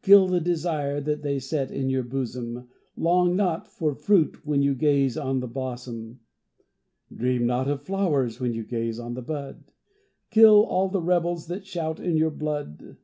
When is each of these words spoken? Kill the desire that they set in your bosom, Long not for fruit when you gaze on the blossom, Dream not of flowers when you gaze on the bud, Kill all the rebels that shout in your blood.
Kill 0.00 0.28
the 0.28 0.40
desire 0.40 1.00
that 1.00 1.22
they 1.22 1.40
set 1.40 1.72
in 1.72 1.90
your 1.90 2.04
bosom, 2.04 2.68
Long 2.96 3.34
not 3.34 3.66
for 3.66 3.96
fruit 3.96 4.46
when 4.46 4.62
you 4.62 4.76
gaze 4.76 5.16
on 5.18 5.40
the 5.40 5.48
blossom, 5.48 6.20
Dream 7.12 7.46
not 7.46 7.66
of 7.66 7.82
flowers 7.82 8.38
when 8.38 8.54
you 8.54 8.62
gaze 8.62 9.00
on 9.00 9.14
the 9.14 9.22
bud, 9.22 9.72
Kill 10.30 10.64
all 10.66 10.88
the 10.88 11.02
rebels 11.02 11.48
that 11.48 11.66
shout 11.66 11.98
in 11.98 12.16
your 12.16 12.30
blood. 12.30 12.96